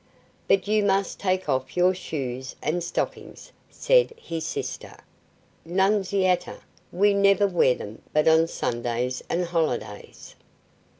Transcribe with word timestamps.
"But 0.47 0.67
you 0.67 0.83
must 0.83 1.19
take 1.19 1.47
off 1.47 1.77
your 1.77 1.93
shoes 1.93 2.55
and 2.63 2.83
stockings," 2.83 3.51
said 3.69 4.13
his 4.17 4.47
sister, 4.47 4.97
Nunziata; 5.63 6.61
"we 6.91 7.13
never 7.13 7.45
wear 7.45 7.75
them 7.75 8.01
but 8.11 8.27
on 8.27 8.47
Sundays 8.47 9.21
and 9.29 9.45
holidays." 9.45 10.33